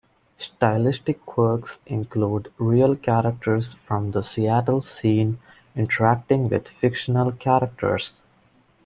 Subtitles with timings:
[0.39, 5.37] Stylistic quirks include real characters from the Seattle scene
[5.75, 8.15] interacting with fictional characters.